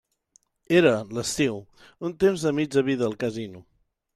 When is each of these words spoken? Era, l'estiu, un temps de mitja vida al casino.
Era, 0.77 0.93
l'estiu, 1.17 1.59
un 2.09 2.17
temps 2.25 2.47
de 2.49 2.55
mitja 2.61 2.85
vida 2.89 3.09
al 3.11 3.17
casino. 3.27 3.63